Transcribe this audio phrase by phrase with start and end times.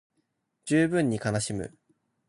[0.65, 1.77] 十分に悲しむ